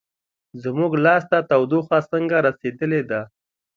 زموږ 0.63 0.91
لاس 1.05 1.23
ته 1.31 1.37
تودوخه 1.49 1.97
څنګه 2.11 2.37
رسیدلې 2.47 3.01
ده؟ 3.09 3.21